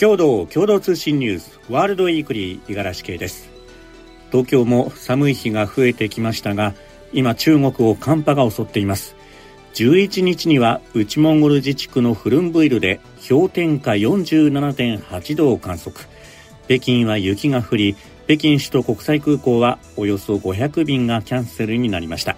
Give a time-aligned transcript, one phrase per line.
[0.00, 3.48] 共同共同通信ニュースワールドウィークリー五十嵐圭です。
[4.32, 6.74] 東京も寒い日が増えてきましたが
[7.12, 9.14] 今中国を寒波が襲っています。
[9.74, 16.06] 11日には内モンゴル自治区のフルンブイルで氷点下47.8度を観測。
[16.66, 22.36] 北京は雪が降り北京首都国際空港はおよそ500便がキャンセルになりました。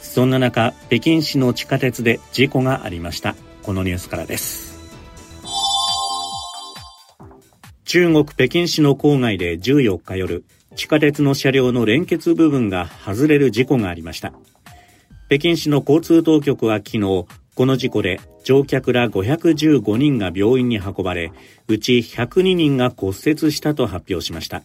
[0.00, 3.36] そんな中北京市の地下鉄で事故がありました。
[3.62, 4.75] このニュースからです。
[7.86, 14.32] 中国北京市の郊外で14日夜、地下鉄の車両の連結部分が外れる事故がありました。
[15.28, 21.30] 北京市の交通当局は昨日、この事故で乗客ら515人が病院に運ばれ、
[21.68, 24.64] うち102人が骨折したと発表しました。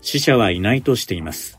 [0.00, 1.58] 死者はいないとしています。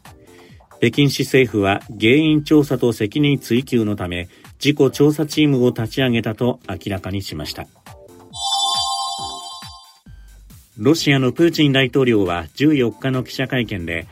[0.79, 7.67] 北京市政府は原因調査と責任追及のため、事故調査チームを立ち上げたと明らかにしました。
[10.77, 14.07] ロシアのプーチン大統領は14日の記者会見で、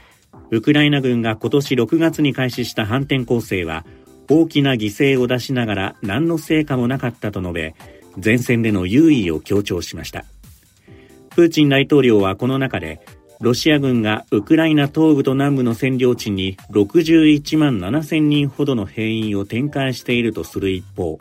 [0.50, 3.86] ウクライナ軍が今年6月に開始した反転攻勢は、
[4.30, 7.76] 大きな犠牲を出しながら何の成果もなかったと述べ、
[8.24, 10.24] 前線での優位を強調しました。
[11.32, 13.02] プーチン大統領はこの中で、
[13.42, 21.20] ロシア軍がウクライナ東部と南部の占領地に61万7000人ほどの兵員を展開しているとする一方、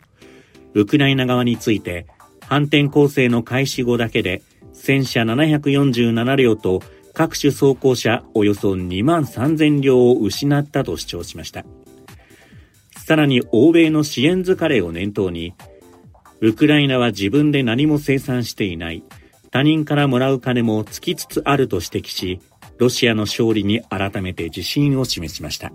[0.73, 2.07] ウクライナ側について、
[2.47, 4.41] 反転攻勢の開始後だけで
[4.85, 11.63] 戦車747両と各種装甲車およそ2万3000両を失ったと主張しました。
[12.97, 15.53] さらに欧米の支援疲れを念頭に、
[16.41, 19.05] ウクライナは自分で何も生産していない、
[19.51, 22.41] 他人からもらう金も尽きつつあると指摘し、
[22.77, 25.71] ロシアの勝利に改めて自信を示しました。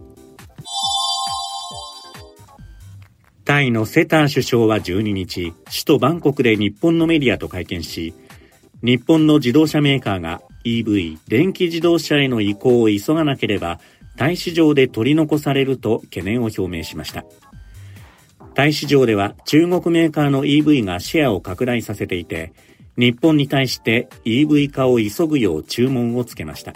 [3.47, 8.13] タイのセター首相は12日、首都バンコクで日本のメディアと会見し、
[8.83, 13.81] 日本の自動車メーカーが EV 電気自動車への移行を急がなければ
[14.17, 17.25] 大市場で取り残されると懸念を表明しました。
[18.55, 22.53] 大市場では中国メーカーの EV がシェアを拡大させていて
[22.97, 26.75] 日本に対して EV 化を急ぐよう注文をつけました。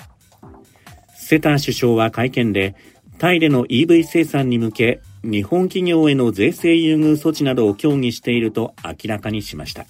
[1.14, 2.74] セター首相は会見で
[3.18, 9.86] タイでの EV 生産に向け日本企業への税制優遇措置などを協議していると明らかにしました。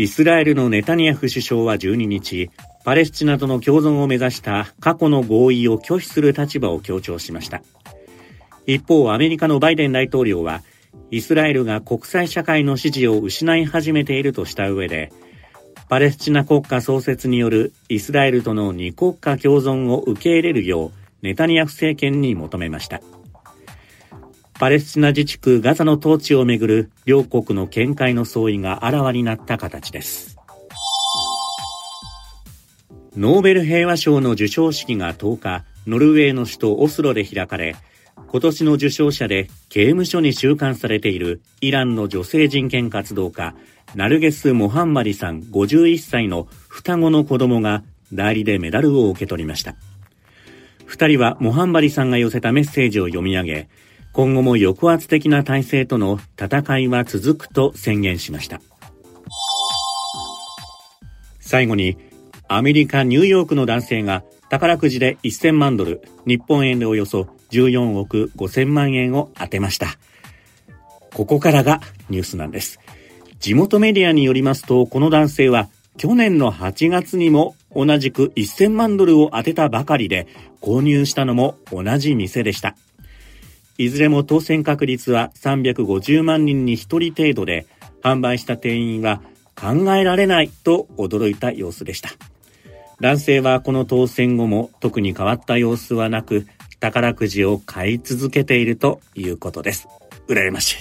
[0.00, 2.50] イスラエルのネタニヤフ首相は12日、
[2.86, 7.60] パレスチナとの共存を目指した過去の合意を拒否する立場を強調しました。
[8.64, 10.62] 一方、アメリカのバイデン大統領は、
[11.10, 15.12] イスラエルが国際社会の支持を失い始めているとした上で、
[15.90, 23.02] パレスチナ国家創設によるイスラエルとの二国家共存を受け入れるようネタニヤフ政権に求めました。
[24.60, 30.36] パレスチナ自治区ガザの統治をめぐる両国の見解の相違があらわになった形です。
[33.16, 37.74] ノーベル平和賞の授賞式が10日、ノルウェーの首都オスロで開かれ、
[38.28, 43.54] 今年の受賞者で刑務所に収監されているイランの女性人権活動家、
[43.94, 47.82] ナルゲス・モハンマリさん51歳の双子の子供が
[48.12, 49.74] 代理でメダルを受け取りました。
[50.84, 53.68] 二人はモハンマリさんが寄せたメッセージを読み上げ、
[54.12, 58.60] 今後も抑圧的な体制との戦いは続くと宣言しました。
[61.40, 61.96] 最後に、
[62.48, 69.96] アメリカ・ニューヨークの男性が宝くじで1000万ドル、日本円でおよそ14億5000万円を当てました。
[71.14, 72.80] ここからがニュースなんです。
[73.38, 80.26] 地元メディアによりますと、この男性は去年の8月にも同じく1000万ドルを当てたばかりで
[80.60, 82.76] 購入したのも同じ店でした。
[83.80, 87.66] いずれも当選確率は350万人に1人程度で、
[88.02, 89.22] 販売した店員は
[89.54, 92.10] 考えられないと驚いた様子でした。
[93.00, 96.46] 男性はこの当選後も特に変わった様子はなく、
[96.78, 99.88] 宝くじを買い続けているということです。
[100.28, 100.76] 羨ましい。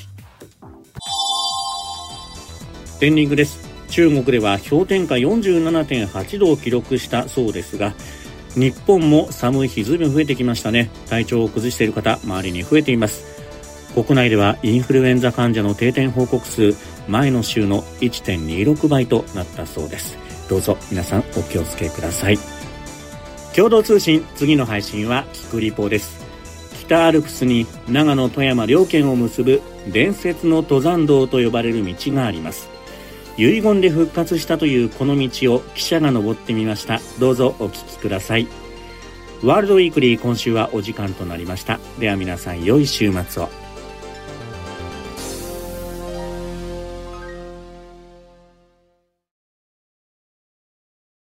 [3.00, 3.70] エンディングです。
[3.88, 7.94] 中国では氷点下47.8度を記録したそうですが、
[8.56, 10.90] 日本も寒い日ずいぶん増えてきましたね。
[11.10, 13.26] 体調を崩している方周りに増えています。
[13.94, 16.76] 国内ではインフルエンザ患者の定点報告数
[17.08, 20.18] 前の週の1.26倍となったそうです。
[20.50, 22.38] どうぞ皆さんお気をつけください。
[23.56, 26.20] 共同通信次の配信はキクリポです。
[26.80, 29.62] 北アルプスに長野富山両県を結ぶ
[29.92, 32.68] 伝説の登山道と呼ばれる道があります。
[33.48, 37.00] 遺言で復活したというこの道を記者が登ってみました。
[37.20, 38.48] どうぞお聞きください。
[39.44, 41.80] ワールドウィークリー今週はお時間となりました。
[42.00, 43.69] では皆さん良い週末を。